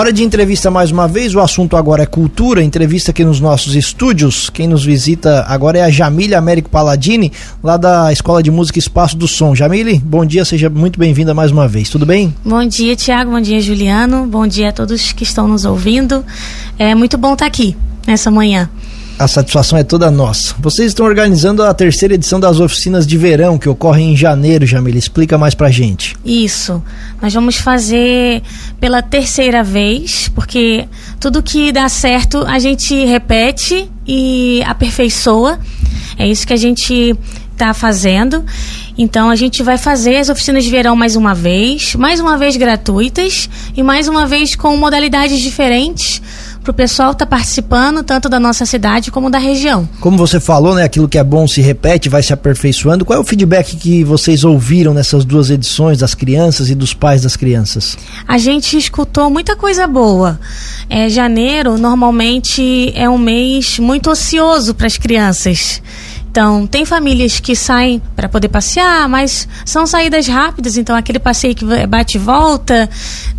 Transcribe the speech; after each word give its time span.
Hora 0.00 0.14
de 0.14 0.24
entrevista 0.24 0.70
mais 0.70 0.90
uma 0.90 1.06
vez. 1.06 1.34
O 1.34 1.40
assunto 1.40 1.76
agora 1.76 2.04
é 2.04 2.06
cultura. 2.06 2.62
Entrevista 2.62 3.10
aqui 3.10 3.22
nos 3.22 3.38
nossos 3.38 3.74
estúdios. 3.74 4.48
Quem 4.48 4.66
nos 4.66 4.82
visita 4.82 5.44
agora 5.46 5.76
é 5.76 5.82
a 5.82 5.90
Jamília 5.90 6.38
Américo 6.38 6.70
Palladini, 6.70 7.30
lá 7.62 7.76
da 7.76 8.10
Escola 8.10 8.42
de 8.42 8.50
Música 8.50 8.78
Espaço 8.78 9.14
do 9.14 9.28
Som. 9.28 9.54
Jamile, 9.54 9.98
bom 9.98 10.24
dia, 10.24 10.42
seja 10.42 10.70
muito 10.70 10.98
bem-vinda 10.98 11.34
mais 11.34 11.50
uma 11.50 11.68
vez. 11.68 11.90
Tudo 11.90 12.06
bem? 12.06 12.34
Bom 12.42 12.66
dia, 12.66 12.96
Tiago. 12.96 13.32
Bom 13.32 13.42
dia, 13.42 13.60
Juliano. 13.60 14.24
Bom 14.26 14.46
dia 14.46 14.70
a 14.70 14.72
todos 14.72 15.12
que 15.12 15.22
estão 15.22 15.46
nos 15.46 15.66
ouvindo. 15.66 16.24
É 16.78 16.94
muito 16.94 17.18
bom 17.18 17.34
estar 17.34 17.44
aqui 17.44 17.76
nessa 18.06 18.30
manhã. 18.30 18.70
A 19.20 19.28
satisfação 19.28 19.78
é 19.78 19.84
toda 19.84 20.10
nossa. 20.10 20.54
Vocês 20.60 20.88
estão 20.88 21.04
organizando 21.04 21.62
a 21.62 21.74
terceira 21.74 22.14
edição 22.14 22.40
das 22.40 22.58
oficinas 22.58 23.06
de 23.06 23.18
verão 23.18 23.58
que 23.58 23.68
ocorrem 23.68 24.14
em 24.14 24.16
janeiro, 24.16 24.64
Jamila. 24.64 24.96
Explica 24.96 25.36
mais 25.36 25.54
pra 25.54 25.70
gente. 25.70 26.16
Isso. 26.24 26.82
Nós 27.20 27.34
vamos 27.34 27.56
fazer 27.56 28.42
pela 28.80 29.02
terceira 29.02 29.62
vez, 29.62 30.30
porque 30.34 30.88
tudo 31.20 31.42
que 31.42 31.70
dá 31.70 31.86
certo 31.90 32.46
a 32.46 32.58
gente 32.58 32.94
repete 33.04 33.90
e 34.08 34.62
aperfeiçoa. 34.64 35.58
É 36.18 36.26
isso 36.26 36.46
que 36.46 36.54
a 36.54 36.56
gente 36.56 37.14
está 37.52 37.74
fazendo. 37.74 38.42
Então 38.96 39.28
a 39.28 39.36
gente 39.36 39.62
vai 39.62 39.76
fazer 39.76 40.16
as 40.16 40.30
oficinas 40.30 40.64
de 40.64 40.70
verão 40.70 40.96
mais 40.96 41.14
uma 41.14 41.34
vez, 41.34 41.94
mais 41.94 42.20
uma 42.20 42.38
vez 42.38 42.56
gratuitas 42.56 43.50
e 43.76 43.82
mais 43.82 44.08
uma 44.08 44.26
vez 44.26 44.56
com 44.56 44.74
modalidades 44.78 45.40
diferentes 45.40 46.22
para 46.70 46.72
o 46.72 46.74
pessoal 46.74 47.12
estar 47.12 47.26
tá 47.26 47.36
participando 47.36 48.02
tanto 48.02 48.28
da 48.28 48.38
nossa 48.38 48.64
cidade 48.64 49.10
como 49.10 49.28
da 49.28 49.38
região. 49.38 49.88
Como 50.00 50.16
você 50.16 50.38
falou, 50.38 50.74
né, 50.74 50.84
aquilo 50.84 51.08
que 51.08 51.18
é 51.18 51.24
bom 51.24 51.46
se 51.46 51.60
repete, 51.60 52.08
vai 52.08 52.22
se 52.22 52.32
aperfeiçoando. 52.32 53.04
Qual 53.04 53.18
é 53.18 53.20
o 53.20 53.24
feedback 53.24 53.76
que 53.76 54.04
vocês 54.04 54.44
ouviram 54.44 54.94
nessas 54.94 55.24
duas 55.24 55.50
edições 55.50 55.98
das 55.98 56.14
crianças 56.14 56.70
e 56.70 56.74
dos 56.74 56.94
pais 56.94 57.22
das 57.22 57.36
crianças? 57.36 57.96
A 58.26 58.38
gente 58.38 58.76
escutou 58.76 59.28
muita 59.28 59.56
coisa 59.56 59.86
boa. 59.86 60.38
É, 60.88 61.08
janeiro 61.08 61.76
normalmente 61.76 62.92
é 62.94 63.08
um 63.08 63.18
mês 63.18 63.78
muito 63.78 64.10
ocioso 64.10 64.74
para 64.74 64.86
as 64.86 64.96
crianças. 64.96 65.82
Então, 66.30 66.64
tem 66.64 66.84
famílias 66.84 67.40
que 67.40 67.56
saem 67.56 68.00
para 68.14 68.28
poder 68.28 68.48
passear, 68.48 69.08
mas 69.08 69.48
são 69.64 69.84
saídas 69.84 70.28
rápidas, 70.28 70.76
então 70.76 70.94
aquele 70.94 71.18
passeio 71.18 71.56
que 71.56 71.64
bate 71.88 72.18
e 72.18 72.20
volta. 72.20 72.88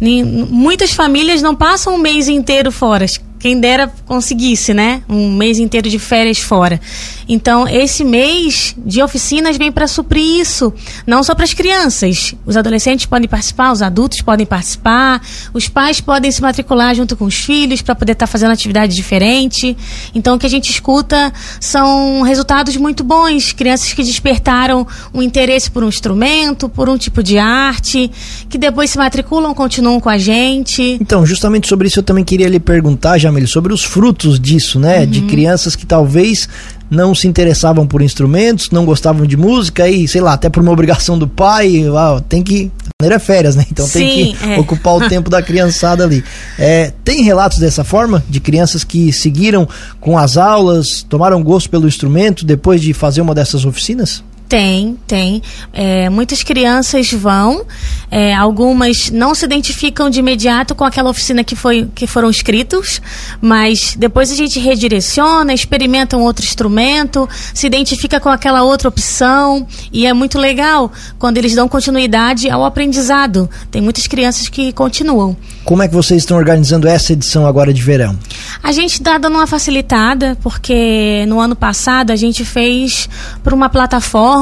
Muitas 0.01 0.91
famílias 0.91 1.41
não 1.41 1.55
passam 1.55 1.95
um 1.95 1.97
mês 1.97 2.27
inteiro 2.27 2.69
fora. 2.69 3.05
Quem 3.41 3.59
dera 3.59 3.91
conseguisse, 4.05 4.73
né? 4.73 5.01
Um 5.09 5.31
mês 5.35 5.57
inteiro 5.57 5.89
de 5.89 5.97
férias 5.97 6.39
fora. 6.39 6.79
Então, 7.27 7.67
esse 7.67 8.03
mês 8.03 8.75
de 8.77 9.01
oficinas 9.01 9.57
vem 9.57 9.71
para 9.71 9.87
suprir 9.87 10.41
isso, 10.41 10.73
não 11.07 11.23
só 11.23 11.33
para 11.33 11.45
as 11.45 11.53
crianças. 11.53 12.35
Os 12.45 12.55
adolescentes 12.55 13.05
podem 13.05 13.27
participar, 13.27 13.71
os 13.71 13.81
adultos 13.81 14.21
podem 14.21 14.45
participar, 14.45 15.21
os 15.53 15.67
pais 15.67 16.01
podem 16.01 16.29
se 16.29 16.41
matricular 16.41 16.93
junto 16.93 17.15
com 17.15 17.25
os 17.25 17.35
filhos 17.35 17.81
para 17.81 17.95
poder 17.95 18.11
estar 18.11 18.27
tá 18.27 18.31
fazendo 18.31 18.51
atividade 18.51 18.93
diferente. 18.93 19.75
Então, 20.13 20.35
o 20.35 20.39
que 20.39 20.45
a 20.45 20.49
gente 20.49 20.69
escuta 20.69 21.33
são 21.59 22.21
resultados 22.21 22.75
muito 22.77 23.03
bons, 23.03 23.53
crianças 23.53 23.93
que 23.93 24.03
despertaram 24.03 24.85
um 25.13 25.21
interesse 25.21 25.71
por 25.71 25.83
um 25.83 25.87
instrumento, 25.89 26.69
por 26.69 26.89
um 26.89 26.97
tipo 26.97 27.23
de 27.23 27.37
arte, 27.39 28.11
que 28.49 28.57
depois 28.57 28.89
se 28.89 28.97
matriculam, 28.97 29.53
continuam 29.53 29.99
com 29.99 30.09
a 30.09 30.17
gente. 30.17 30.97
Então, 31.01 31.25
justamente 31.25 31.67
sobre 31.67 31.87
isso 31.87 31.99
eu 31.99 32.03
também 32.03 32.23
queria 32.23 32.47
lhe 32.47 32.59
perguntar, 32.59 33.17
Sobre 33.47 33.73
os 33.73 33.83
frutos 33.83 34.39
disso, 34.39 34.79
né? 34.79 35.01
Uhum. 35.01 35.05
De 35.05 35.21
crianças 35.21 35.75
que 35.75 35.85
talvez 35.85 36.47
não 36.89 37.15
se 37.15 37.27
interessavam 37.27 37.87
por 37.87 38.01
instrumentos, 38.01 38.69
não 38.69 38.85
gostavam 38.85 39.25
de 39.25 39.37
música 39.37 39.87
e, 39.87 40.07
sei 40.07 40.19
lá, 40.19 40.33
até 40.33 40.49
por 40.49 40.61
uma 40.61 40.73
obrigação 40.73 41.17
do 41.17 41.27
pai, 41.27 41.85
ah, 41.95 42.21
tem 42.27 42.43
que. 42.43 42.69
Era 43.01 43.17
férias, 43.17 43.55
né? 43.55 43.65
Então 43.71 43.87
Sim, 43.87 43.99
tem 43.99 44.35
que 44.35 44.45
é. 44.45 44.59
ocupar 44.59 44.95
o 44.95 45.07
tempo 45.09 45.29
da 45.29 45.41
criançada 45.41 46.03
ali. 46.03 46.23
É, 46.59 46.91
tem 47.03 47.23
relatos 47.23 47.57
dessa 47.57 47.83
forma? 47.83 48.23
De 48.29 48.39
crianças 48.39 48.83
que 48.83 49.11
seguiram 49.13 49.67
com 49.99 50.17
as 50.17 50.37
aulas, 50.37 51.01
tomaram 51.07 51.41
gosto 51.41 51.69
pelo 51.69 51.87
instrumento 51.87 52.45
depois 52.45 52.81
de 52.81 52.93
fazer 52.93 53.21
uma 53.21 53.33
dessas 53.33 53.65
oficinas? 53.65 54.23
Tem, 54.51 54.97
tem. 55.07 55.41
É, 55.71 56.09
muitas 56.09 56.43
crianças 56.43 57.09
vão, 57.13 57.65
é, 58.11 58.35
algumas 58.35 59.09
não 59.09 59.33
se 59.33 59.45
identificam 59.45 60.09
de 60.09 60.19
imediato 60.19 60.75
com 60.75 60.83
aquela 60.83 61.09
oficina 61.09 61.41
que, 61.41 61.55
foi, 61.55 61.89
que 61.95 62.05
foram 62.05 62.29
inscritos, 62.29 63.01
mas 63.39 63.95
depois 63.97 64.29
a 64.29 64.35
gente 64.35 64.59
redireciona, 64.59 65.53
experimenta 65.53 66.17
um 66.17 66.21
outro 66.23 66.43
instrumento, 66.43 67.29
se 67.53 67.65
identifica 67.65 68.19
com 68.19 68.27
aquela 68.27 68.61
outra 68.61 68.89
opção 68.89 69.65
e 69.89 70.05
é 70.05 70.13
muito 70.13 70.37
legal 70.37 70.91
quando 71.17 71.37
eles 71.37 71.55
dão 71.55 71.69
continuidade 71.69 72.49
ao 72.49 72.65
aprendizado. 72.65 73.49
Tem 73.71 73.81
muitas 73.81 74.05
crianças 74.05 74.49
que 74.49 74.73
continuam. 74.73 75.37
Como 75.63 75.81
é 75.81 75.87
que 75.87 75.93
vocês 75.93 76.23
estão 76.23 76.35
organizando 76.35 76.89
essa 76.89 77.13
edição 77.13 77.45
agora 77.45 77.73
de 77.73 77.81
verão? 77.81 78.19
A 78.61 78.73
gente 78.73 78.95
está 78.95 79.17
dando 79.17 79.35
uma 79.35 79.47
facilitada, 79.47 80.37
porque 80.43 81.23
no 81.29 81.39
ano 81.39 81.55
passado 81.55 82.11
a 82.11 82.17
gente 82.17 82.43
fez 82.43 83.07
por 83.41 83.53
uma 83.53 83.69
plataforma. 83.69 84.40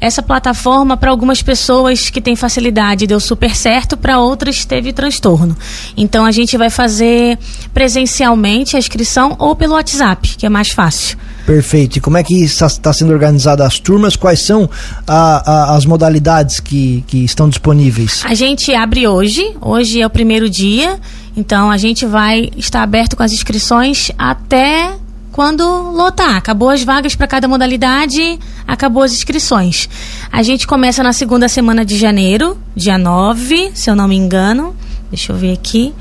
Essa 0.00 0.22
plataforma, 0.22 0.96
para 0.96 1.10
algumas 1.10 1.42
pessoas 1.42 2.10
que 2.10 2.20
têm 2.20 2.36
facilidade, 2.36 3.06
deu 3.06 3.20
super 3.20 3.54
certo, 3.54 3.96
para 3.96 4.18
outras 4.18 4.64
teve 4.64 4.92
transtorno. 4.92 5.56
Então 5.96 6.24
a 6.24 6.30
gente 6.30 6.56
vai 6.56 6.70
fazer 6.70 7.38
presencialmente 7.72 8.76
a 8.76 8.78
inscrição 8.78 9.36
ou 9.38 9.54
pelo 9.54 9.74
WhatsApp, 9.74 10.36
que 10.36 10.46
é 10.46 10.48
mais 10.48 10.70
fácil. 10.70 11.18
Perfeito. 11.46 11.96
E 11.96 12.00
como 12.00 12.16
é 12.16 12.24
que 12.24 12.42
está 12.42 12.92
sendo 12.92 13.12
organizada 13.12 13.64
as 13.64 13.78
turmas? 13.78 14.16
Quais 14.16 14.40
são 14.40 14.68
a, 15.06 15.50
a, 15.50 15.76
as 15.76 15.86
modalidades 15.86 16.58
que, 16.58 17.04
que 17.06 17.24
estão 17.24 17.48
disponíveis? 17.48 18.22
A 18.24 18.34
gente 18.34 18.74
abre 18.74 19.06
hoje. 19.06 19.54
Hoje 19.60 20.02
é 20.02 20.06
o 20.06 20.10
primeiro 20.10 20.50
dia. 20.50 20.98
Então 21.36 21.70
a 21.70 21.76
gente 21.76 22.04
vai 22.04 22.50
estar 22.56 22.82
aberto 22.82 23.16
com 23.16 23.22
as 23.22 23.32
inscrições 23.32 24.10
até 24.18 24.96
quando 25.36 25.62
lotar. 25.92 26.34
Acabou 26.34 26.70
as 26.70 26.82
vagas 26.82 27.14
para 27.14 27.26
cada 27.26 27.46
modalidade, 27.46 28.38
acabou 28.66 29.02
as 29.02 29.12
inscrições. 29.12 29.86
A 30.32 30.42
gente 30.42 30.66
começa 30.66 31.02
na 31.02 31.12
segunda 31.12 31.46
semana 31.46 31.84
de 31.84 31.98
janeiro, 31.98 32.56
dia 32.74 32.96
9, 32.96 33.72
se 33.74 33.90
eu 33.90 33.94
não 33.94 34.08
me 34.08 34.16
engano. 34.16 34.74
Deixa 35.10 35.32
eu 35.34 35.36
ver 35.36 35.52
aqui. 35.52 35.92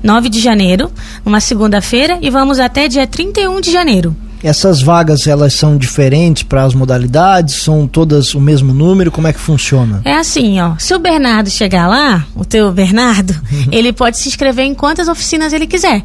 9 0.00 0.28
de 0.28 0.38
janeiro, 0.38 0.92
numa 1.24 1.40
segunda-feira, 1.40 2.20
e 2.22 2.30
vamos 2.30 2.60
até 2.60 2.86
dia 2.86 3.04
31 3.04 3.60
de 3.60 3.72
janeiro. 3.72 4.14
Essas 4.44 4.80
vagas 4.80 5.26
elas 5.26 5.54
são 5.54 5.76
diferentes 5.76 6.44
para 6.44 6.62
as 6.62 6.74
modalidades? 6.74 7.62
São 7.62 7.88
todas 7.88 8.34
o 8.34 8.40
mesmo 8.40 8.72
número? 8.72 9.10
Como 9.10 9.26
é 9.26 9.32
que 9.32 9.40
funciona? 9.40 10.02
É 10.04 10.12
assim, 10.12 10.60
ó. 10.60 10.74
Se 10.78 10.94
o 10.94 10.98
Bernardo 11.00 11.50
chegar 11.50 11.88
lá, 11.88 12.26
o 12.36 12.44
teu 12.44 12.70
Bernardo, 12.70 13.34
ele 13.72 13.92
pode 13.92 14.18
se 14.18 14.28
inscrever 14.28 14.66
em 14.66 14.74
quantas 14.74 15.08
oficinas 15.08 15.52
ele 15.52 15.66
quiser. 15.66 16.04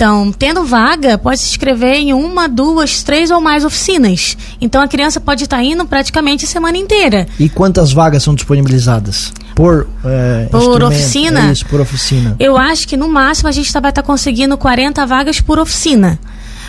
Então, 0.00 0.32
tendo 0.32 0.64
vaga, 0.64 1.18
pode 1.18 1.40
se 1.40 1.50
inscrever 1.50 1.96
em 1.96 2.14
uma, 2.14 2.48
duas, 2.48 3.02
três 3.02 3.30
ou 3.30 3.38
mais 3.38 3.66
oficinas. 3.66 4.34
Então, 4.58 4.80
a 4.80 4.88
criança 4.88 5.20
pode 5.20 5.44
estar 5.44 5.62
indo 5.62 5.84
praticamente 5.84 6.46
a 6.46 6.48
semana 6.48 6.78
inteira. 6.78 7.28
E 7.38 7.50
quantas 7.50 7.92
vagas 7.92 8.22
são 8.22 8.34
disponibilizadas? 8.34 9.30
Por, 9.54 9.86
é, 10.02 10.48
por 10.50 10.82
oficina? 10.82 11.50
É 11.50 11.52
isso, 11.52 11.66
por 11.66 11.82
oficina. 11.82 12.34
Eu 12.40 12.56
acho 12.56 12.88
que 12.88 12.96
no 12.96 13.10
máximo 13.10 13.50
a 13.50 13.52
gente 13.52 13.70
vai 13.70 13.90
estar 13.90 14.02
conseguindo 14.02 14.56
40 14.56 15.04
vagas 15.04 15.38
por 15.38 15.58
oficina. 15.58 16.18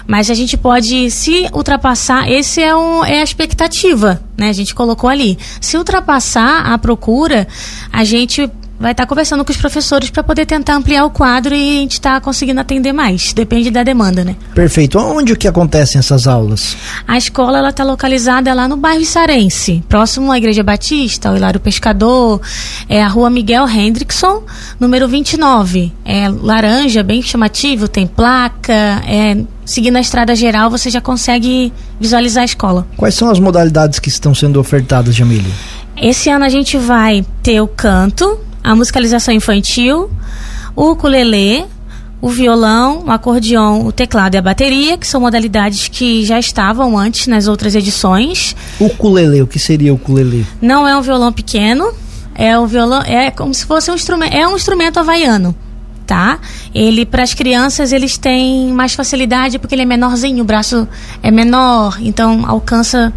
Mas 0.05 0.29
a 0.29 0.33
gente 0.33 0.57
pode, 0.57 1.09
se 1.09 1.47
ultrapassar, 1.53 2.29
esse 2.29 2.61
é, 2.61 2.75
um, 2.75 3.05
é 3.05 3.21
a 3.21 3.23
expectativa, 3.23 4.21
né? 4.35 4.49
A 4.49 4.53
gente 4.53 4.75
colocou 4.75 5.09
ali. 5.09 5.37
Se 5.61 5.77
ultrapassar 5.77 6.65
a 6.65 6.77
procura, 6.77 7.47
a 7.93 8.03
gente 8.03 8.51
vai 8.81 8.91
estar 8.91 9.03
tá 9.03 9.07
conversando 9.07 9.45
com 9.45 9.51
os 9.51 9.57
professores 9.57 10.09
para 10.09 10.23
poder 10.23 10.45
tentar 10.45 10.75
ampliar 10.75 11.05
o 11.05 11.11
quadro 11.11 11.53
e 11.53 11.77
a 11.77 11.81
gente 11.81 11.93
está 11.93 12.19
conseguindo 12.19 12.59
atender 12.59 12.91
mais. 12.91 13.31
Depende 13.31 13.69
da 13.69 13.83
demanda, 13.83 14.23
né? 14.23 14.35
Perfeito. 14.55 14.97
Onde 14.97 15.35
que 15.35 15.47
acontecem 15.47 15.99
essas 15.99 16.27
aulas? 16.27 16.75
A 17.07 17.17
escola 17.17 17.59
ela 17.59 17.69
está 17.69 17.83
localizada 17.83 18.51
lá 18.53 18.67
no 18.67 18.75
bairro 18.75 19.05
Sarense, 19.05 19.83
próximo 19.87 20.31
à 20.31 20.37
Igreja 20.37 20.63
Batista, 20.63 21.29
ao 21.29 21.37
Hilário 21.37 21.59
Pescador, 21.59 22.41
é 22.89 23.01
a 23.03 23.07
Rua 23.07 23.29
Miguel 23.29 23.69
Hendrickson, 23.69 24.43
número 24.79 25.07
29. 25.07 25.93
É 26.03 26.27
laranja, 26.27 27.03
bem 27.03 27.21
chamativo, 27.21 27.87
tem 27.87 28.07
placa, 28.07 28.73
é 28.73 29.37
seguindo 29.63 29.95
a 29.95 30.01
estrada 30.01 30.35
geral, 30.35 30.69
você 30.69 30.89
já 30.89 30.99
consegue 30.99 31.71
visualizar 31.99 32.41
a 32.41 32.45
escola. 32.45 32.87
Quais 32.97 33.15
são 33.15 33.29
as 33.29 33.39
modalidades 33.39 33.99
que 33.99 34.09
estão 34.09 34.35
sendo 34.35 34.59
ofertadas, 34.59 35.15
Jamília? 35.15 35.51
Esse 35.95 36.29
ano 36.29 36.43
a 36.43 36.49
gente 36.49 36.77
vai 36.77 37.25
ter 37.43 37.61
o 37.61 37.67
canto, 37.67 38.39
a 38.63 38.75
musicalização 38.75 39.33
infantil, 39.33 40.09
o 40.75 40.91
ukulele, 40.91 41.65
o 42.21 42.29
violão, 42.29 43.03
o 43.05 43.11
acordeão, 43.11 43.85
o 43.85 43.91
teclado 43.91 44.35
e 44.35 44.37
a 44.37 44.41
bateria, 44.41 44.97
que 44.97 45.07
são 45.07 45.19
modalidades 45.19 45.87
que 45.87 46.23
já 46.23 46.39
estavam 46.39 46.97
antes 46.97 47.25
nas 47.27 47.47
outras 47.47 47.73
edições. 47.73 48.55
O 48.79 48.85
ukulele, 48.85 49.41
o 49.41 49.47
que 49.47 49.57
seria 49.57 49.91
o 49.91 49.95
ukulele? 49.95 50.45
Não 50.61 50.87
é 50.87 50.95
um 50.95 51.01
violão 51.01 51.33
pequeno, 51.33 51.91
é 52.35 52.57
um 52.57 52.67
violão, 52.67 53.01
é 53.01 53.31
como 53.31 53.53
se 53.53 53.65
fosse 53.65 53.89
um 53.89 53.95
instrumento, 53.95 54.33
é 54.33 54.47
um 54.47 54.55
instrumento 54.55 54.99
havaiano, 54.99 55.55
tá? 56.05 56.39
Ele 56.73 57.05
para 57.05 57.23
as 57.23 57.33
crianças 57.33 57.91
eles 57.91 58.17
têm 58.17 58.71
mais 58.71 58.93
facilidade 58.93 59.57
porque 59.57 59.73
ele 59.73 59.81
é 59.81 59.85
menorzinho, 59.85 60.43
o 60.43 60.45
braço 60.45 60.87
é 61.23 61.31
menor, 61.31 61.97
então 61.99 62.43
alcança 62.45 63.11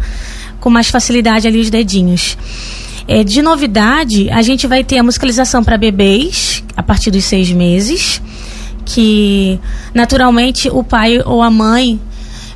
com 0.59 0.71
mais 0.71 0.89
facilidade 0.89 1.47
ali 1.47 1.59
os 1.59 1.69
dedinhos. 1.69 2.35
É, 3.07 3.23
de 3.23 3.41
novidade, 3.41 4.29
a 4.31 4.41
gente 4.41 4.65
vai 4.65 4.83
ter 4.83 4.97
a 4.97 5.03
musicalização 5.03 5.63
para 5.63 5.77
bebês 5.77 6.63
a 6.75 6.81
partir 6.81 7.11
dos 7.11 7.25
seis 7.25 7.51
meses. 7.51 8.21
que 8.85 9.59
naturalmente 9.95 10.69
o 10.69 10.83
pai 10.83 11.19
ou 11.25 11.41
a 11.41 11.49
mãe 11.49 11.99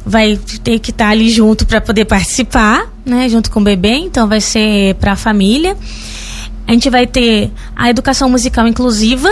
vai 0.06 0.40
ter 0.64 0.80
que 0.80 0.92
estar 0.92 1.10
ali 1.10 1.30
junto 1.30 1.66
para 1.66 1.82
poder 1.82 2.06
participar, 2.06 2.88
né, 3.06 3.28
junto 3.28 3.50
com 3.52 3.60
o 3.60 3.64
bebê, 3.64 3.96
então 3.96 4.28
vai 4.28 4.40
ser 4.40 4.96
para 4.96 5.14
a 5.14 5.16
família. 5.16 5.76
A 6.68 6.72
gente 6.72 6.90
vai 6.90 7.08
ter 7.08 7.52
a 7.76 7.90
educação 7.90 8.30
musical 8.30 8.68
inclusiva 8.68 9.30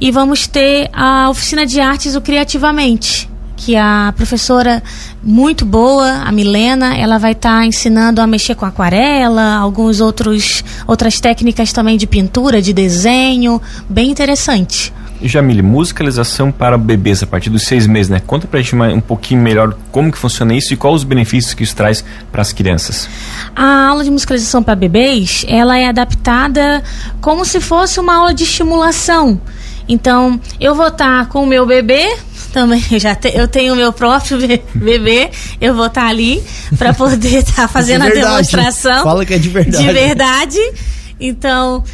e 0.00 0.10
vamos 0.10 0.46
ter 0.46 0.90
a 0.92 1.30
oficina 1.30 1.64
de 1.64 1.80
artes 1.80 2.16
o 2.16 2.20
criativamente, 2.20 3.28
que 3.56 3.74
a 3.74 4.12
professora 4.14 4.82
muito 5.22 5.64
boa, 5.64 6.06
a 6.24 6.30
Milena, 6.30 6.96
ela 6.96 7.18
vai 7.18 7.32
estar 7.32 7.60
tá 7.60 7.66
ensinando 7.66 8.20
a 8.20 8.26
mexer 8.26 8.54
com 8.54 8.66
aquarela, 8.66 9.56
alguns 9.56 10.00
outros 10.00 10.62
outras 10.86 11.18
técnicas 11.20 11.72
também 11.72 11.96
de 11.96 12.06
pintura, 12.06 12.60
de 12.60 12.72
desenho, 12.72 13.60
bem 13.88 14.10
interessante. 14.10 14.92
Jamile, 15.22 15.62
musicalização 15.62 16.52
para 16.52 16.76
bebês 16.76 17.22
a 17.22 17.26
partir 17.26 17.48
dos 17.48 17.62
seis 17.62 17.86
meses, 17.86 18.10
né? 18.10 18.20
Conta 18.24 18.46
pra 18.46 18.60
gente 18.60 18.76
um 18.76 19.00
pouquinho 19.00 19.40
melhor 19.40 19.74
como 19.90 20.12
que 20.12 20.18
funciona 20.18 20.54
isso 20.54 20.74
e 20.74 20.76
quais 20.76 20.96
os 20.96 21.04
benefícios 21.04 21.54
que 21.54 21.62
isso 21.62 21.74
traz 21.74 22.04
para 22.30 22.42
as 22.42 22.52
crianças. 22.52 23.08
A 23.54 23.86
aula 23.86 24.04
de 24.04 24.10
musicalização 24.10 24.62
para 24.62 24.74
bebês, 24.74 25.44
ela 25.48 25.78
é 25.78 25.88
adaptada 25.88 26.82
como 27.20 27.44
se 27.44 27.60
fosse 27.60 27.98
uma 27.98 28.14
aula 28.14 28.34
de 28.34 28.44
estimulação. 28.44 29.40
Então, 29.88 30.38
eu 30.60 30.74
vou 30.74 30.88
estar 30.88 31.24
tá 31.24 31.26
com 31.26 31.44
o 31.44 31.46
meu 31.46 31.64
bebê, 31.64 32.16
também 32.56 32.82
já 32.98 33.14
te, 33.14 33.36
eu 33.36 33.46
tenho 33.46 33.76
meu 33.76 33.92
próprio 33.92 34.38
bebê, 34.74 35.30
eu 35.60 35.74
vou 35.74 35.88
estar 35.88 36.04
tá 36.04 36.08
ali 36.08 36.42
para 36.78 36.94
poder 36.94 37.40
estar 37.40 37.54
tá 37.54 37.68
fazendo 37.68 38.06
é 38.06 38.08
a 38.08 38.10
demonstração. 38.10 39.04
Fala 39.04 39.26
que 39.26 39.34
é 39.34 39.38
de 39.38 39.50
verdade. 39.50 39.84
De 39.84 39.92
verdade. 39.92 40.72
Então, 41.20 41.84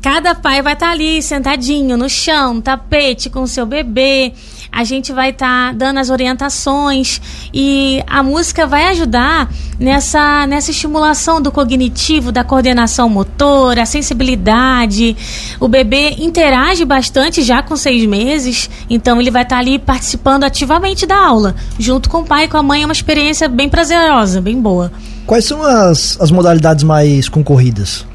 cada 0.00 0.34
pai 0.34 0.62
vai 0.62 0.72
estar 0.72 0.86
tá 0.86 0.92
ali 0.92 1.20
sentadinho 1.20 1.98
no 1.98 2.08
chão, 2.08 2.54
no 2.54 2.62
tapete 2.62 3.28
com 3.28 3.42
o 3.42 3.46
seu 3.46 3.66
bebê 3.66 4.32
a 4.70 4.84
gente 4.84 5.12
vai 5.12 5.30
estar 5.30 5.68
tá 5.68 5.72
dando 5.72 5.98
as 5.98 6.10
orientações 6.10 7.20
e 7.52 8.02
a 8.06 8.22
música 8.22 8.66
vai 8.66 8.88
ajudar 8.88 9.50
nessa, 9.78 10.46
nessa 10.46 10.70
estimulação 10.70 11.40
do 11.40 11.50
cognitivo, 11.50 12.32
da 12.32 12.44
coordenação 12.44 13.08
motora, 13.08 13.82
a 13.82 13.86
sensibilidade. 13.86 15.16
O 15.60 15.68
bebê 15.68 16.16
interage 16.18 16.84
bastante 16.84 17.42
já 17.42 17.62
com 17.62 17.76
seis 17.76 18.04
meses, 18.06 18.68
então 18.88 19.20
ele 19.20 19.30
vai 19.30 19.42
estar 19.42 19.56
tá 19.56 19.60
ali 19.60 19.78
participando 19.78 20.44
ativamente 20.44 21.06
da 21.06 21.16
aula, 21.16 21.54
junto 21.78 22.10
com 22.10 22.18
o 22.18 22.24
pai 22.24 22.44
e 22.44 22.48
com 22.48 22.56
a 22.56 22.62
mãe. 22.62 22.82
É 22.82 22.84
uma 22.84 22.92
experiência 22.92 23.48
bem 23.48 23.68
prazerosa, 23.68 24.40
bem 24.40 24.60
boa. 24.60 24.92
Quais 25.26 25.44
são 25.44 25.62
as, 25.62 26.18
as 26.20 26.30
modalidades 26.30 26.84
mais 26.84 27.28
concorridas? 27.28 28.06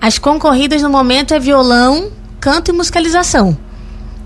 As 0.00 0.18
concorridas 0.18 0.82
no 0.82 0.88
momento 0.88 1.34
é 1.34 1.38
violão, 1.38 2.10
canto 2.40 2.70
e 2.70 2.72
musicalização 2.72 3.56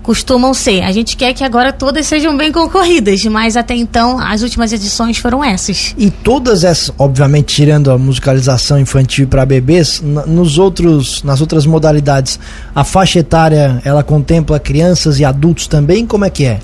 costumam 0.05 0.53
ser. 0.53 0.83
A 0.83 0.91
gente 0.91 1.17
quer 1.17 1.33
que 1.33 1.43
agora 1.43 1.73
todas 1.73 2.05
sejam 2.05 2.37
bem 2.37 2.51
concorridas, 2.51 3.23
mas 3.25 3.57
até 3.57 3.73
então 3.73 4.19
as 4.19 4.43
últimas 4.43 4.71
edições 4.71 5.17
foram 5.17 5.43
essas. 5.43 5.95
E 5.97 6.11
todas 6.11 6.63
essas, 6.63 6.93
obviamente, 6.99 7.55
tirando 7.55 7.89
a 7.89 7.97
musicalização 7.97 8.79
infantil 8.79 9.27
para 9.27 9.43
bebês, 9.45 10.01
nos 10.01 10.59
outros, 10.59 11.23
nas 11.23 11.41
outras 11.41 11.65
modalidades, 11.65 12.39
a 12.75 12.83
faixa 12.83 13.19
etária 13.19 13.81
ela 13.83 14.03
contempla 14.03 14.59
crianças 14.59 15.19
e 15.19 15.25
adultos 15.25 15.65
também? 15.65 16.05
Como 16.05 16.23
é 16.23 16.29
que 16.29 16.45
é? 16.45 16.59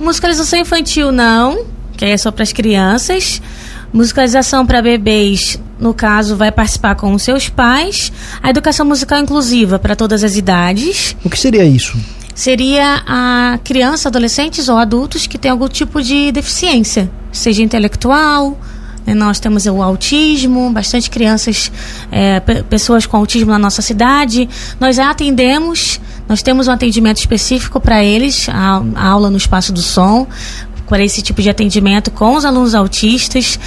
Musicalização 0.00 0.58
infantil 0.58 1.12
não, 1.12 1.64
que 1.96 2.04
é 2.04 2.16
só 2.16 2.32
para 2.32 2.42
as 2.42 2.52
crianças. 2.52 3.40
Musicalização 3.94 4.66
para 4.66 4.82
bebês, 4.82 5.58
no 5.78 5.94
caso, 5.94 6.36
vai 6.36 6.52
participar 6.52 6.96
com 6.96 7.14
os 7.14 7.22
seus 7.22 7.48
pais. 7.48 8.12
A 8.42 8.50
educação 8.50 8.84
musical 8.84 9.18
inclusiva 9.20 9.78
para 9.78 9.96
todas 9.96 10.22
as 10.22 10.36
idades. 10.36 11.16
O 11.24 11.30
que 11.30 11.38
seria 11.38 11.64
isso? 11.64 11.96
seria 12.34 13.02
a 13.06 13.58
criança, 13.62 14.08
adolescentes 14.08 14.68
ou 14.68 14.76
adultos 14.76 15.26
que 15.26 15.38
têm 15.38 15.50
algum 15.50 15.68
tipo 15.68 16.02
de 16.02 16.32
deficiência, 16.32 17.10
seja 17.30 17.62
intelectual. 17.62 18.58
Né? 19.06 19.14
Nós 19.14 19.38
temos 19.38 19.66
o 19.66 19.82
autismo, 19.82 20.70
bastante 20.70 21.08
crianças, 21.08 21.70
é, 22.10 22.40
pessoas 22.68 23.06
com 23.06 23.16
autismo 23.16 23.52
na 23.52 23.58
nossa 23.58 23.80
cidade. 23.80 24.48
Nós 24.80 24.98
atendemos, 24.98 26.00
nós 26.28 26.42
temos 26.42 26.66
um 26.66 26.72
atendimento 26.72 27.18
específico 27.18 27.80
para 27.80 28.02
eles, 28.02 28.48
a, 28.48 28.82
a 28.96 29.06
aula 29.06 29.30
no 29.30 29.36
Espaço 29.36 29.72
do 29.72 29.80
Som, 29.82 30.26
para 30.94 31.02
esse 31.02 31.20
tipo 31.20 31.42
de 31.42 31.50
atendimento 31.50 32.08
com 32.12 32.36
os 32.36 32.44
alunos 32.44 32.72
autistas, 32.72 33.58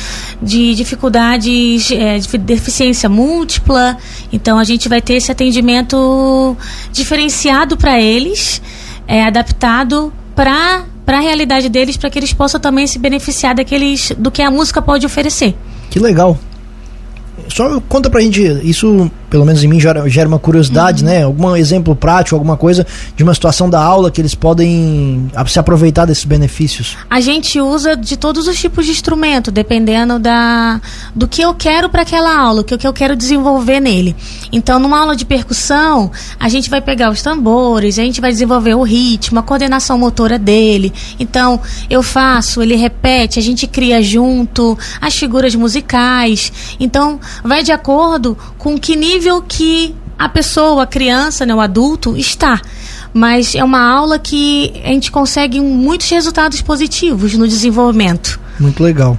de 0.41 0.73
dificuldades, 0.73 1.91
é, 1.91 2.17
de 2.17 2.37
deficiência 2.37 3.09
múltipla. 3.09 3.97
Então, 4.31 4.57
a 4.57 4.63
gente 4.63 4.87
vai 4.87 5.01
ter 5.01 5.15
esse 5.15 5.29
atendimento 5.29 6.55
diferenciado 6.89 7.75
para 7.75 7.99
eles, 7.99 8.61
é, 9.05 9.25
adaptado 9.25 10.13
para 10.33 10.85
para 11.05 11.17
a 11.17 11.21
realidade 11.21 11.69
deles, 11.69 11.95
para 11.95 12.09
que 12.09 12.19
eles 12.19 12.33
possam 12.33 12.59
também 12.59 12.85
se 12.85 12.99
beneficiar 12.99 13.55
daqueles 13.55 14.11
do 14.17 14.29
que 14.29 14.41
a 14.41 14.51
música 14.51 14.81
pode 14.81 15.05
oferecer. 15.05 15.55
Que 15.89 15.99
legal. 15.99 16.37
Só 17.49 17.79
conta 17.87 18.09
pra 18.09 18.19
gente, 18.21 18.41
isso 18.63 19.09
pelo 19.29 19.45
menos 19.45 19.63
em 19.63 19.67
mim 19.67 19.79
gera, 19.79 20.07
gera 20.09 20.27
uma 20.27 20.39
curiosidade, 20.39 21.03
uhum. 21.03 21.09
né? 21.09 21.23
Algum 21.23 21.55
exemplo 21.55 21.95
prático, 21.95 22.35
alguma 22.35 22.57
coisa 22.57 22.85
de 23.15 23.23
uma 23.23 23.33
situação 23.33 23.69
da 23.69 23.81
aula 23.81 24.09
que 24.09 24.21
eles 24.21 24.33
podem 24.33 25.29
se 25.47 25.59
aproveitar 25.59 26.05
desses 26.05 26.25
benefícios? 26.25 26.97
A 27.09 27.19
gente 27.19 27.59
usa 27.59 27.95
de 27.95 28.17
todos 28.17 28.47
os 28.47 28.57
tipos 28.59 28.85
de 28.85 28.91
instrumento, 28.91 29.51
dependendo 29.51 30.19
da 30.19 30.79
do 31.13 31.27
que 31.27 31.41
eu 31.41 31.53
quero 31.53 31.89
para 31.89 32.01
aquela 32.01 32.37
aula, 32.37 32.61
o 32.61 32.63
que 32.63 32.87
eu 32.87 32.93
quero 32.93 33.15
desenvolver 33.15 33.79
nele. 33.79 34.15
Então, 34.51 34.79
numa 34.79 34.99
aula 34.99 35.15
de 35.15 35.25
percussão, 35.25 36.11
a 36.39 36.47
gente 36.49 36.69
vai 36.69 36.81
pegar 36.81 37.11
os 37.11 37.21
tambores, 37.21 37.99
a 37.99 38.03
gente 38.03 38.21
vai 38.21 38.31
desenvolver 38.31 38.75
o 38.75 38.83
ritmo, 38.83 39.39
a 39.39 39.43
coordenação 39.43 39.97
motora 39.97 40.39
dele. 40.39 40.93
Então, 41.19 41.59
eu 41.89 42.01
faço, 42.01 42.61
ele 42.61 42.75
repete, 42.75 43.39
a 43.39 43.41
gente 43.41 43.67
cria 43.67 44.01
junto 44.01 44.77
as 45.01 45.15
figuras 45.15 45.55
musicais. 45.55 46.51
Então, 46.79 47.19
vai 47.43 47.63
de 47.63 47.71
acordo 47.71 48.37
com 48.57 48.77
que 48.77 48.95
nível 48.95 49.16
que 49.47 49.95
a 50.17 50.27
pessoa, 50.27 50.83
a 50.83 50.87
criança, 50.87 51.45
né, 51.45 51.53
o 51.53 51.59
adulto 51.59 52.17
está. 52.17 52.59
Mas 53.13 53.55
é 53.55 53.63
uma 53.63 53.81
aula 53.81 54.19
que 54.19 54.73
a 54.83 54.89
gente 54.89 55.11
consegue 55.11 55.59
muitos 55.59 56.09
resultados 56.09 56.61
positivos 56.61 57.33
no 57.35 57.47
desenvolvimento. 57.47 58.39
Muito 58.59 58.81
legal. 58.83 59.17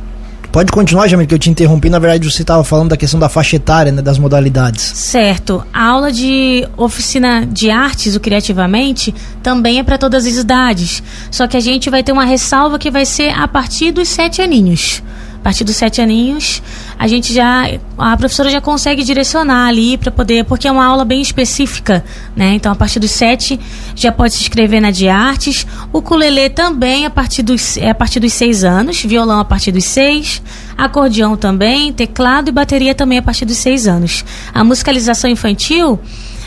Pode 0.50 0.72
continuar, 0.72 1.06
Jamil, 1.08 1.26
que 1.26 1.34
eu 1.34 1.38
te 1.38 1.50
interrompi. 1.50 1.90
Na 1.90 1.98
verdade, 1.98 2.30
você 2.30 2.42
estava 2.42 2.64
falando 2.64 2.88
da 2.88 2.96
questão 2.96 3.20
da 3.20 3.28
faixa 3.28 3.56
etária, 3.56 3.92
né, 3.92 4.00
das 4.00 4.18
modalidades. 4.18 4.82
Certo. 4.82 5.62
A 5.72 5.84
aula 5.84 6.10
de 6.10 6.66
oficina 6.76 7.46
de 7.46 7.70
artes, 7.70 8.16
o 8.16 8.20
Criativamente, 8.20 9.14
também 9.42 9.78
é 9.78 9.82
para 9.82 9.98
todas 9.98 10.26
as 10.26 10.36
idades. 10.36 11.02
Só 11.30 11.46
que 11.46 11.56
a 11.56 11.60
gente 11.60 11.90
vai 11.90 12.02
ter 12.02 12.12
uma 12.12 12.24
ressalva 12.24 12.78
que 12.78 12.90
vai 12.90 13.04
ser 13.04 13.30
a 13.30 13.46
partir 13.46 13.92
dos 13.92 14.08
sete 14.08 14.40
aninhos. 14.40 15.02
A 15.38 15.40
partir 15.48 15.64
dos 15.64 15.76
sete 15.76 16.00
aninhos, 16.00 16.60
a 16.98 17.06
gente 17.06 17.32
já. 17.32 17.70
A 17.96 18.16
professora 18.16 18.50
já 18.50 18.60
consegue 18.60 19.04
direcionar 19.04 19.68
ali 19.68 19.96
para 19.96 20.10
poder. 20.10 20.44
Porque 20.44 20.66
é 20.66 20.72
uma 20.72 20.84
aula 20.84 21.04
bem 21.04 21.22
específica, 21.22 22.04
né? 22.36 22.54
Então, 22.54 22.72
a 22.72 22.74
partir 22.74 22.98
dos 22.98 23.12
sete, 23.12 23.58
já 23.94 24.10
pode 24.10 24.34
se 24.34 24.42
inscrever 24.42 24.82
na 24.82 24.90
de 24.90 25.08
artes. 25.08 25.66
O 25.92 25.98
ukulele 25.98 26.50
também 26.50 27.06
a 27.06 27.10
partir 27.10 27.42
dos, 27.42 27.76
é 27.76 27.88
a 27.88 27.94
partir 27.94 28.20
dos 28.20 28.32
seis 28.32 28.64
anos. 28.64 29.02
Violão 29.04 29.38
a 29.38 29.44
partir 29.44 29.72
dos 29.72 29.84
seis. 29.84 30.42
Acordeão 30.76 31.36
também. 31.36 31.92
Teclado 31.92 32.48
e 32.48 32.52
bateria 32.52 32.94
também 32.94 33.18
a 33.18 33.22
partir 33.22 33.44
dos 33.44 33.56
seis 33.56 33.86
anos. 33.86 34.24
A 34.52 34.64
musicalização 34.64 35.30
infantil, 35.30 36.00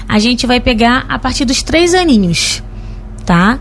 a 0.08 0.20
gente 0.20 0.46
vai 0.46 0.60
pegar 0.60 1.06
a 1.08 1.18
partir 1.18 1.46
dos 1.46 1.64
três 1.64 1.94
aninhos, 1.94 2.62
tá? 3.26 3.58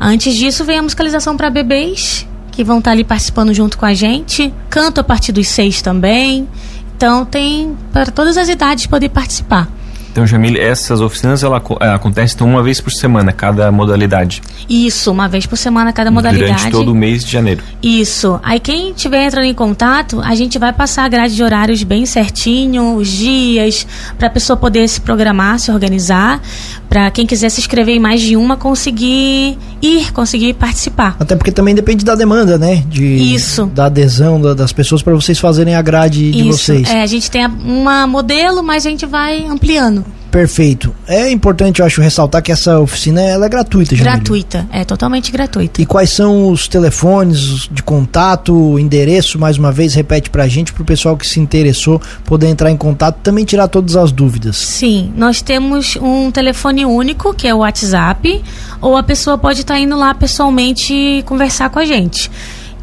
Antes 0.00 0.34
disso, 0.34 0.64
vem 0.64 0.78
a 0.78 0.82
musicalização 0.82 1.36
para 1.36 1.50
bebês 1.50 2.26
que 2.60 2.64
vão 2.64 2.78
estar 2.78 2.90
ali 2.90 3.02
participando 3.02 3.54
junto 3.54 3.78
com 3.78 3.86
a 3.86 3.94
gente. 3.94 4.52
Canto 4.68 5.00
a 5.00 5.04
partir 5.04 5.32
dos 5.32 5.48
seis 5.48 5.80
também. 5.80 6.46
Então 6.94 7.24
tem 7.24 7.74
para 7.90 8.10
todas 8.10 8.36
as 8.36 8.50
idades 8.50 8.86
poder 8.86 9.08
participar. 9.08 9.66
Então, 10.10 10.26
Jamile, 10.26 10.58
essas 10.58 11.00
oficinas 11.00 11.42
ela, 11.42 11.62
é, 11.80 11.88
acontecem 11.88 12.34
então, 12.34 12.48
uma 12.48 12.62
vez 12.62 12.80
por 12.80 12.90
semana, 12.90 13.32
cada 13.32 13.70
modalidade? 13.70 14.42
Isso, 14.68 15.10
uma 15.10 15.28
vez 15.28 15.46
por 15.46 15.56
semana, 15.56 15.92
cada 15.92 16.10
modalidade. 16.10 16.52
Durante 16.52 16.70
todo 16.70 16.90
o 16.90 16.94
mês 16.94 17.24
de 17.24 17.30
janeiro? 17.30 17.62
Isso. 17.82 18.40
Aí, 18.42 18.58
quem 18.58 18.90
estiver 18.90 19.26
entrando 19.26 19.44
em 19.44 19.54
contato, 19.54 20.20
a 20.20 20.34
gente 20.34 20.58
vai 20.58 20.72
passar 20.72 21.04
a 21.04 21.08
grade 21.08 21.34
de 21.34 21.42
horários 21.42 21.82
bem 21.82 22.04
certinho, 22.06 22.96
os 22.96 23.08
dias, 23.08 23.86
para 24.18 24.26
a 24.26 24.30
pessoa 24.30 24.56
poder 24.56 24.88
se 24.88 25.00
programar, 25.00 25.58
se 25.58 25.70
organizar, 25.70 26.40
para 26.88 27.10
quem 27.10 27.24
quiser 27.24 27.48
se 27.48 27.60
inscrever 27.60 27.94
em 27.94 28.00
mais 28.00 28.20
de 28.20 28.36
uma, 28.36 28.56
conseguir 28.56 29.56
ir, 29.80 30.12
conseguir 30.12 30.54
participar. 30.54 31.16
Até 31.20 31.36
porque 31.36 31.52
também 31.52 31.74
depende 31.74 32.04
da 32.04 32.16
demanda, 32.16 32.58
né? 32.58 32.82
De, 32.88 33.04
Isso. 33.04 33.66
Da 33.66 33.86
adesão 33.86 34.40
da, 34.40 34.54
das 34.54 34.72
pessoas 34.72 35.02
para 35.02 35.14
vocês 35.14 35.38
fazerem 35.38 35.76
a 35.76 35.82
grade 35.82 36.30
Isso. 36.30 36.36
de 36.36 36.42
vocês. 36.44 36.90
É, 36.90 37.02
a 37.02 37.06
gente 37.06 37.30
tem 37.30 37.46
uma 37.46 38.06
modelo, 38.06 38.62
mas 38.62 38.84
a 38.84 38.90
gente 38.90 39.06
vai 39.06 39.46
ampliando. 39.46 40.04
Perfeito. 40.30 40.94
É 41.06 41.30
importante, 41.30 41.80
eu 41.80 41.86
acho, 41.86 42.00
ressaltar 42.00 42.42
que 42.42 42.52
essa 42.52 42.78
oficina 42.78 43.20
ela 43.20 43.46
é 43.46 43.48
gratuita, 43.48 43.96
Jamília. 43.96 44.18
Gratuita, 44.18 44.68
é 44.72 44.84
totalmente 44.84 45.32
gratuita. 45.32 45.82
E 45.82 45.86
quais 45.86 46.10
são 46.10 46.50
os 46.50 46.68
telefones 46.68 47.68
de 47.70 47.82
contato, 47.82 48.78
endereço, 48.78 49.38
mais 49.38 49.58
uma 49.58 49.72
vez, 49.72 49.94
repete 49.94 50.30
pra 50.30 50.46
gente, 50.46 50.72
pro 50.72 50.84
pessoal 50.84 51.16
que 51.16 51.26
se 51.26 51.40
interessou 51.40 52.00
poder 52.24 52.46
entrar 52.46 52.70
em 52.70 52.76
contato 52.76 53.18
também 53.22 53.44
tirar 53.44 53.66
todas 53.68 53.96
as 53.96 54.12
dúvidas. 54.12 54.56
Sim, 54.56 55.12
nós 55.16 55.42
temos 55.42 55.96
um 55.96 56.30
telefone 56.30 56.86
único, 56.86 57.34
que 57.34 57.48
é 57.48 57.54
o 57.54 57.58
WhatsApp, 57.58 58.40
ou 58.80 58.96
a 58.96 59.02
pessoa 59.02 59.36
pode 59.36 59.62
estar 59.62 59.74
tá 59.74 59.80
indo 59.80 59.96
lá 59.96 60.14
pessoalmente 60.14 61.24
conversar 61.26 61.70
com 61.70 61.80
a 61.80 61.84
gente. 61.84 62.30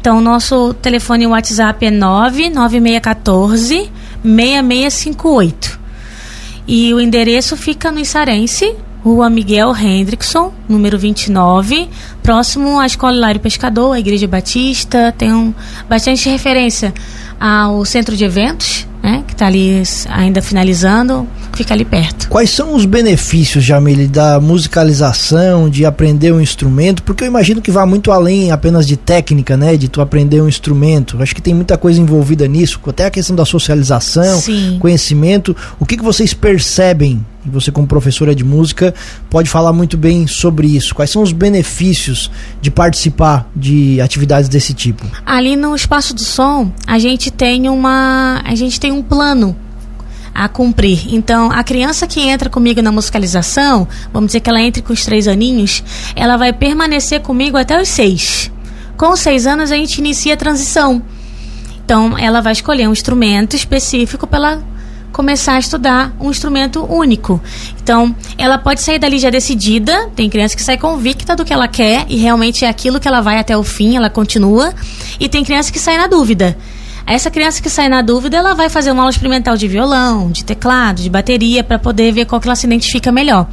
Então, 0.00 0.20
nosso 0.20 0.74
telefone 0.74 1.26
WhatsApp 1.26 1.86
é 1.86 1.90
99614 1.90 3.90
6658. 4.22 5.78
E 6.68 6.92
o 6.92 7.00
endereço 7.00 7.56
fica 7.56 7.90
no 7.90 7.98
Isarense, 7.98 8.76
Rua 9.02 9.30
Miguel 9.30 9.74
Hendrickson, 9.74 10.52
número 10.68 10.98
29, 10.98 11.88
próximo 12.22 12.78
à 12.78 12.84
Escola 12.84 13.16
Hilário 13.16 13.40
Pescador, 13.40 13.92
a 13.94 13.98
Igreja 13.98 14.28
Batista, 14.28 15.14
tem 15.16 15.32
um, 15.32 15.54
bastante 15.88 16.28
referência 16.28 16.92
ao 17.40 17.86
centro 17.86 18.14
de 18.14 18.24
eventos, 18.26 18.86
né, 19.02 19.24
que 19.26 19.32
está 19.32 19.46
ali 19.46 19.82
ainda 20.10 20.42
finalizando, 20.42 21.26
fica 21.54 21.74
ali 21.74 21.84
perto. 21.84 22.28
Quais 22.28 22.50
são 22.50 22.74
os 22.74 22.84
benefícios, 22.84 23.64
Jamile, 23.64 24.06
da 24.06 24.40
musicalização, 24.40 25.68
de 25.68 25.84
aprender 25.84 26.32
um 26.32 26.40
instrumento? 26.40 27.02
Porque 27.02 27.24
eu 27.24 27.28
imagino 27.28 27.60
que 27.60 27.70
vá 27.70 27.84
muito 27.86 28.10
além 28.10 28.50
apenas 28.50 28.86
de 28.86 28.96
técnica, 28.96 29.56
né, 29.56 29.76
de 29.76 29.88
tu 29.88 30.00
aprender 30.00 30.40
um 30.40 30.48
instrumento. 30.48 31.20
Acho 31.22 31.34
que 31.34 31.42
tem 31.42 31.54
muita 31.54 31.76
coisa 31.76 32.00
envolvida 32.00 32.46
nisso, 32.46 32.80
até 32.86 33.06
a 33.06 33.10
questão 33.10 33.34
da 33.34 33.44
socialização, 33.44 34.40
Sim. 34.40 34.78
conhecimento. 34.80 35.56
O 35.78 35.84
que, 35.84 35.96
que 35.96 36.02
vocês 36.02 36.32
percebem 36.32 37.24
e 37.46 37.50
você 37.50 37.70
como 37.72 37.86
professora 37.86 38.34
de 38.34 38.44
música 38.44 38.94
pode 39.30 39.48
falar 39.48 39.72
muito 39.72 39.96
bem 39.96 40.26
sobre 40.26 40.66
isso. 40.68 40.94
Quais 40.94 41.10
são 41.10 41.22
os 41.22 41.32
benefícios 41.32 42.30
de 42.60 42.70
participar 42.70 43.48
de 43.54 44.00
atividades 44.00 44.48
desse 44.48 44.74
tipo? 44.74 45.04
Ali 45.24 45.56
no 45.56 45.74
espaço 45.74 46.14
do 46.14 46.20
som, 46.20 46.70
a 46.86 46.98
gente 46.98 47.30
tem 47.30 47.68
uma, 47.68 48.42
a 48.44 48.54
gente 48.54 48.78
tem 48.78 48.92
um 48.92 49.02
plano 49.02 49.56
a 50.34 50.48
cumprir. 50.48 51.14
Então, 51.14 51.50
a 51.50 51.62
criança 51.62 52.06
que 52.06 52.20
entra 52.20 52.50
comigo 52.50 52.80
na 52.82 52.92
musicalização, 52.92 53.86
vamos 54.12 54.28
dizer 54.28 54.40
que 54.40 54.50
ela 54.50 54.60
entre 54.60 54.82
com 54.82 54.92
os 54.92 55.04
três 55.04 55.28
aninhos, 55.28 55.82
ela 56.14 56.36
vai 56.36 56.52
permanecer 56.52 57.20
comigo 57.20 57.56
até 57.56 57.80
os 57.80 57.88
seis. 57.88 58.50
Com 58.96 59.12
os 59.12 59.20
seis 59.20 59.46
anos, 59.46 59.70
a 59.70 59.76
gente 59.76 59.98
inicia 59.98 60.34
a 60.34 60.36
transição. 60.36 61.02
Então, 61.84 62.18
ela 62.18 62.40
vai 62.40 62.52
escolher 62.52 62.88
um 62.88 62.92
instrumento 62.92 63.56
específico 63.56 64.26
pela 64.26 64.62
começar 65.12 65.54
a 65.54 65.58
estudar 65.58 66.14
um 66.20 66.30
instrumento 66.30 66.84
único. 66.84 67.40
Então, 67.82 68.14
ela 68.36 68.58
pode 68.58 68.80
sair 68.80 68.98
dali 68.98 69.18
já 69.18 69.30
decidida, 69.30 70.08
tem 70.14 70.28
criança 70.28 70.54
que 70.54 70.62
sai 70.62 70.76
convicta 70.76 71.34
do 71.34 71.44
que 71.44 71.52
ela 71.52 71.66
quer 71.66 72.06
e 72.08 72.16
realmente 72.16 72.64
é 72.64 72.68
aquilo 72.68 73.00
que 73.00 73.08
ela 73.08 73.20
vai 73.20 73.38
até 73.38 73.56
o 73.56 73.64
fim, 73.64 73.96
ela 73.96 74.10
continua, 74.10 74.72
e 75.18 75.28
tem 75.28 75.44
criança 75.44 75.72
que 75.72 75.78
sai 75.78 75.96
na 75.96 76.06
dúvida. 76.06 76.56
Essa 77.08 77.30
criança 77.30 77.62
que 77.62 77.70
sai 77.70 77.88
na 77.88 78.02
dúvida, 78.02 78.36
ela 78.36 78.52
vai 78.52 78.68
fazer 78.68 78.90
uma 78.92 79.00
aula 79.00 79.10
experimental 79.10 79.56
de 79.56 79.66
violão, 79.66 80.30
de 80.30 80.44
teclado, 80.44 81.00
de 81.00 81.08
bateria, 81.08 81.64
para 81.64 81.78
poder 81.78 82.12
ver 82.12 82.26
qual 82.26 82.38
que 82.38 82.46
ela 82.46 82.54
se 82.54 82.66
identifica 82.66 83.10
melhor. 83.10 83.46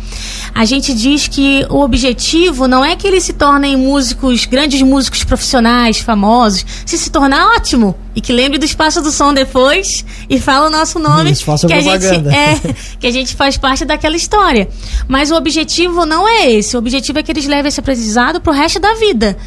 A 0.54 0.66
gente 0.66 0.94
diz 0.94 1.30
que 1.30 1.66
o 1.70 1.80
objetivo 1.80 2.68
não 2.68 2.84
é 2.84 2.98
que 2.98 3.08
eles 3.08 3.24
se 3.24 3.32
tornem 3.32 3.78
músicos, 3.78 4.46
grandes 4.46 4.82
músicos 4.82 5.24
profissionais, 5.24 6.00
famosos, 6.00 6.66
se 6.86 6.98
se 6.98 7.10
tornar 7.10 7.56
ótimo 7.56 7.96
e 8.14 8.20
que 8.20 8.34
lembre 8.34 8.58
do 8.58 8.66
Espaço 8.66 9.02
do 9.02 9.10
Som 9.10 9.34
depois 9.34 10.06
e 10.30 10.38
fala 10.38 10.68
o 10.68 10.70
nosso 10.70 11.00
nome, 11.00 11.32
Isso, 11.32 11.46
faça 11.46 11.66
que 11.66 11.74
a 11.74 11.78
propaganda. 11.82 12.32
gente 12.32 12.36
é 12.36 12.76
que 13.00 13.08
a 13.08 13.12
gente 13.12 13.36
faz 13.36 13.58
parte 13.58 13.86
daquela 13.86 14.18
história. 14.18 14.68
Mas 15.08 15.32
o 15.32 15.36
objetivo 15.36 16.06
não 16.06 16.28
é 16.28 16.52
esse. 16.52 16.76
O 16.76 16.80
objetivo 16.80 17.20
é 17.20 17.24
que 17.24 17.32
eles 17.32 17.46
levem 17.46 17.70
esse 17.70 17.80
aprendizado 17.80 18.42
pro 18.42 18.52
resto 18.52 18.82
da 18.82 18.96
vida 18.96 19.38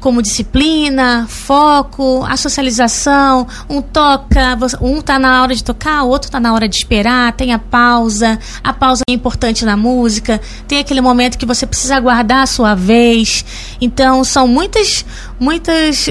como 0.00 0.22
disciplina, 0.22 1.26
foco, 1.28 2.24
a 2.24 2.36
socialização, 2.36 3.46
um 3.68 3.82
toca, 3.82 4.56
um 4.80 5.00
tá 5.00 5.18
na 5.18 5.42
hora 5.42 5.54
de 5.54 5.64
tocar, 5.64 6.04
o 6.04 6.08
outro 6.08 6.30
tá 6.30 6.38
na 6.38 6.54
hora 6.54 6.68
de 6.68 6.76
esperar, 6.76 7.32
tem 7.32 7.52
a 7.52 7.58
pausa, 7.58 8.38
a 8.62 8.72
pausa 8.72 9.02
é 9.08 9.12
importante 9.12 9.64
na 9.64 9.76
música, 9.76 10.40
tem 10.66 10.78
aquele 10.78 11.00
momento 11.00 11.36
que 11.36 11.46
você 11.46 11.66
precisa 11.66 11.96
aguardar 11.96 12.42
a 12.42 12.46
sua 12.46 12.74
vez. 12.74 13.44
Então, 13.80 14.22
são 14.22 14.46
muitas 14.46 15.04
muitas 15.40 16.08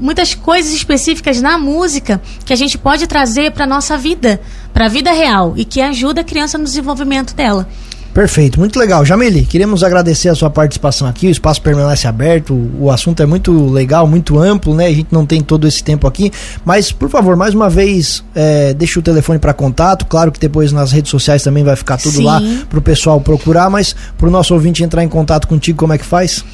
muitas 0.00 0.34
coisas 0.34 0.72
específicas 0.72 1.40
na 1.40 1.58
música 1.58 2.20
que 2.44 2.52
a 2.52 2.56
gente 2.56 2.76
pode 2.76 3.06
trazer 3.06 3.52
para 3.52 3.66
nossa 3.66 3.96
vida, 3.96 4.40
para 4.72 4.86
a 4.86 4.88
vida 4.88 5.12
real 5.12 5.54
e 5.56 5.64
que 5.64 5.80
ajuda 5.80 6.20
a 6.20 6.24
criança 6.24 6.58
no 6.58 6.64
desenvolvimento 6.64 7.34
dela. 7.34 7.68
Perfeito, 8.12 8.60
muito 8.60 8.78
legal. 8.78 9.04
Jamile, 9.06 9.46
queremos 9.46 9.82
agradecer 9.82 10.28
a 10.28 10.34
sua 10.34 10.50
participação 10.50 11.08
aqui. 11.08 11.28
O 11.28 11.30
espaço 11.30 11.62
permanece 11.62 12.06
aberto, 12.06 12.52
o 12.78 12.90
assunto 12.90 13.22
é 13.22 13.26
muito 13.26 13.70
legal, 13.70 14.06
muito 14.06 14.38
amplo, 14.38 14.74
né? 14.74 14.86
A 14.86 14.92
gente 14.92 15.08
não 15.10 15.24
tem 15.24 15.40
todo 15.40 15.66
esse 15.66 15.82
tempo 15.82 16.06
aqui. 16.06 16.30
Mas, 16.62 16.92
por 16.92 17.08
favor, 17.08 17.36
mais 17.36 17.54
uma 17.54 17.70
vez, 17.70 18.22
é, 18.34 18.74
deixa 18.74 19.00
o 19.00 19.02
telefone 19.02 19.38
para 19.38 19.54
contato. 19.54 20.04
Claro 20.04 20.30
que 20.30 20.38
depois 20.38 20.72
nas 20.72 20.92
redes 20.92 21.10
sociais 21.10 21.42
também 21.42 21.64
vai 21.64 21.74
ficar 21.74 21.96
tudo 21.96 22.16
Sim. 22.16 22.24
lá 22.24 22.42
para 22.68 22.78
o 22.78 22.82
pessoal 22.82 23.18
procurar. 23.18 23.70
Mas 23.70 23.96
para 24.18 24.28
o 24.28 24.30
nosso 24.30 24.52
ouvinte 24.52 24.84
entrar 24.84 25.02
em 25.02 25.08
contato 25.08 25.48
contigo, 25.48 25.78
como 25.78 25.94
é 25.94 25.98
que 25.98 26.04
faz? 26.04 26.44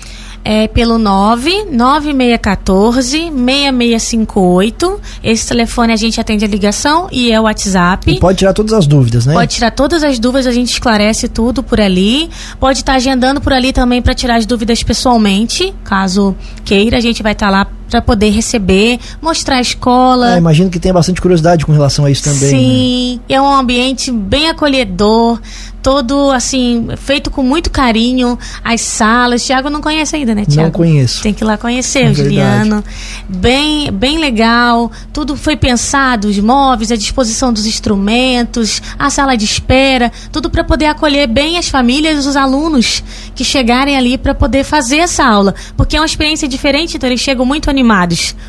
É 0.50 0.67
pelo 0.67 0.97
99614 0.97 3.31
6658. 3.31 5.00
Esse 5.23 5.47
telefone 5.47 5.93
a 5.93 5.97
gente 5.97 6.19
atende 6.19 6.43
a 6.43 6.49
ligação 6.49 7.07
e 7.12 7.31
é 7.31 7.38
o 7.38 7.43
WhatsApp. 7.43 8.11
E 8.11 8.19
pode 8.19 8.38
tirar 8.38 8.55
todas 8.55 8.73
as 8.73 8.87
dúvidas, 8.87 9.26
né? 9.26 9.35
Pode 9.35 9.55
tirar 9.55 9.73
todas 9.73 10.02
as 10.02 10.19
dúvidas, 10.19 10.47
a 10.47 10.52
gente 10.52 10.73
esclarece 10.73 11.28
tudo 11.28 11.62
por 11.62 11.78
ali. 11.78 12.31
Pode 12.59 12.78
estar 12.78 12.95
agendando 12.95 13.43
por 13.43 13.52
ali 13.52 13.75
também 13.75 14.00
para 14.00 14.14
tirar 14.14 14.37
as 14.37 14.47
dúvidas 14.47 14.83
pessoalmente, 14.83 15.75
caso 15.85 16.35
queira, 16.64 16.97
a 16.97 17.00
gente 17.00 17.23
vai 17.23 17.33
estar 17.33 17.50
lá 17.50 17.67
para 17.88 18.02
poder 18.02 18.30
receber, 18.30 18.99
mostrar 19.21 19.57
a 19.57 19.61
escola. 19.61 20.35
É, 20.35 20.38
imagino 20.38 20.71
que 20.71 20.78
tenha 20.78 20.95
bastante 20.95 21.21
curiosidade 21.21 21.64
com 21.64 21.73
relação 21.73 22.04
a 22.04 22.11
isso 22.11 22.25
também. 22.25 22.40
né? 22.40 22.49
Sim, 22.49 23.21
é 23.28 23.40
um 23.40 23.49
ambiente 23.52 24.11
bem 24.11 24.49
acolhedor, 24.49 25.40
todo 25.83 26.30
assim, 26.30 26.88
feito 26.97 27.30
com 27.30 27.42
muito 27.42 27.71
carinho. 27.71 28.38
As 28.62 28.80
salas, 28.80 29.45
Tiago 29.45 29.71
não 29.71 29.80
conhece 29.80 30.16
ainda, 30.16 30.35
né, 30.35 30.45
Tiago? 30.45 30.64
Não 30.64 30.71
conheço. 30.71 31.23
Tem 31.23 31.33
que 31.33 31.42
ir 31.42 31.47
lá 31.47 31.57
conhecer, 31.57 32.07
É 32.07 32.11
o 32.11 32.14
Juliano. 32.14 32.85
Bem, 33.28 33.90
bem 33.90 34.18
legal. 34.18 34.90
Tudo 35.12 35.37
foi 35.37 35.57
pensado, 35.57 36.28
os 36.28 36.38
móveis, 36.38 36.92
a 36.92 36.97
disposição 36.97 37.52
dos 37.52 37.66
instrumentos, 37.66 38.83
a 38.99 39.09
sala 39.11 39.37
de 39.37 39.45
espera, 39.45 40.12
tudo 40.30 40.50
para 40.50 40.62
poder 40.64 40.87
acolher 40.87 41.26
bem 41.26 41.57
as 41.59 41.68
famílias 41.68 42.25
e 42.25 42.28
os 42.28 42.37
alunos 42.37 43.02
que 43.35 43.45
chegarem 43.45 43.97
ali 43.97 44.18
para 44.18 44.35
poder 44.35 44.64
fazer 44.64 44.99
essa 44.99 45.25
aula, 45.25 45.54
porque 45.76 45.97
é 45.97 46.00
uma 46.00 46.07
experiência 46.07 46.49
diferente, 46.49 46.97
então 46.97 47.09
eles 47.09 47.21
chegam 47.21 47.45
muito 47.47 47.71
animados 47.71 47.78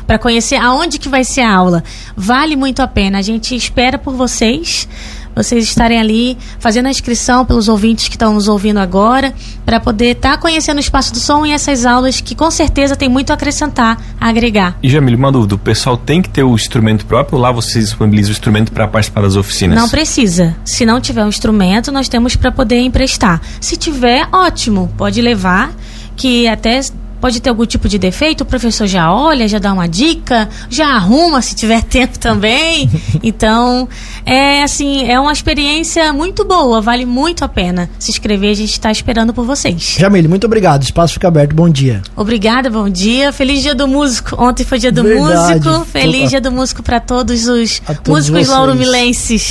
para 0.06 0.18
conhecer 0.18 0.56
aonde 0.56 0.98
que 0.98 1.08
vai 1.08 1.24
ser 1.24 1.42
a 1.42 1.54
aula. 1.54 1.82
Vale 2.16 2.56
muito 2.56 2.80
a 2.80 2.88
pena. 2.88 3.18
A 3.18 3.22
gente 3.22 3.54
espera 3.54 3.98
por 3.98 4.14
vocês 4.14 4.88
vocês 5.34 5.64
estarem 5.64 5.98
ali 5.98 6.36
fazendo 6.58 6.86
a 6.86 6.90
inscrição 6.90 7.44
pelos 7.44 7.68
ouvintes 7.68 8.08
que 8.08 8.14
estão 8.14 8.34
nos 8.34 8.48
ouvindo 8.48 8.78
agora, 8.78 9.32
para 9.64 9.78
poder 9.78 10.16
estar 10.16 10.32
tá 10.32 10.38
conhecendo 10.38 10.78
o 10.78 10.80
Espaço 10.80 11.12
do 11.12 11.18
Som 11.18 11.46
e 11.46 11.52
essas 11.52 11.86
aulas 11.86 12.20
que 12.20 12.34
com 12.34 12.50
certeza 12.50 12.96
tem 12.96 13.08
muito 13.08 13.30
a 13.30 13.34
acrescentar, 13.34 13.98
a 14.20 14.28
agregar. 14.28 14.76
E 14.82 14.88
Jamile, 14.88 15.16
uma 15.16 15.30
dúvida, 15.30 15.54
o 15.54 15.58
pessoal 15.58 15.96
tem 15.96 16.20
que 16.20 16.28
ter 16.28 16.42
o 16.42 16.54
instrumento 16.54 17.06
próprio 17.06 17.36
ou 17.36 17.42
lá 17.42 17.52
vocês 17.52 17.86
disponibilizam 17.86 18.30
o 18.30 18.32
instrumento 18.32 18.72
para 18.72 18.88
participar 18.88 19.22
das 19.22 19.36
oficinas? 19.36 19.76
Não 19.76 19.88
precisa. 19.88 20.56
Se 20.64 20.84
não 20.84 21.00
tiver 21.00 21.24
um 21.24 21.28
instrumento, 21.28 21.92
nós 21.92 22.08
temos 22.08 22.36
para 22.36 22.50
poder 22.50 22.80
emprestar. 22.80 23.40
Se 23.60 23.76
tiver, 23.76 24.28
ótimo, 24.32 24.92
pode 24.96 25.22
levar, 25.22 25.72
que 26.16 26.48
até 26.48 26.80
pode 27.20 27.40
ter 27.40 27.50
algum 27.50 27.66
tipo 27.66 27.88
de 27.88 27.98
defeito, 27.98 28.42
o 28.42 28.44
professor 28.44 28.86
já 28.86 29.12
olha, 29.12 29.46
já 29.46 29.58
dá 29.58 29.72
uma 29.72 29.86
dica, 29.88 30.48
já 30.68 30.88
arruma 30.88 31.42
se 31.42 31.54
tiver 31.54 31.82
tempo 31.84 32.18
também. 32.18 32.90
Então, 33.22 33.88
é 34.24 34.62
assim, 34.62 35.08
é 35.10 35.18
uma 35.20 35.32
experiência 35.32 36.12
muito 36.12 36.44
boa, 36.44 36.80
vale 36.80 37.04
muito 37.04 37.44
a 37.44 37.48
pena 37.48 37.88
se 37.98 38.10
inscrever, 38.10 38.50
a 38.50 38.54
gente 38.54 38.72
está 38.72 38.90
esperando 38.90 39.32
por 39.34 39.44
vocês. 39.44 39.96
Jamile, 39.98 40.28
muito 40.28 40.44
obrigado. 40.44 40.80
O 40.82 40.84
espaço 40.84 41.14
fica 41.14 41.28
aberto. 41.28 41.54
Bom 41.54 41.68
dia. 41.68 42.02
Obrigada, 42.16 42.70
bom 42.70 42.88
dia. 42.88 43.32
Feliz 43.32 43.62
Dia 43.62 43.74
do 43.74 43.86
Músico. 43.86 44.42
Ontem 44.42 44.64
foi 44.64 44.78
Dia 44.78 44.92
do 44.92 45.02
Verdade. 45.02 45.66
Músico. 45.68 45.84
Feliz 45.86 46.30
Dia 46.30 46.40
do 46.40 46.50
Músico 46.50 46.82
para 46.82 47.00
todos 47.00 47.46
os 47.48 47.80
todos 47.80 48.08
músicos 48.08 48.30
vocês. 48.30 48.48
lauromilenses. 48.48 49.42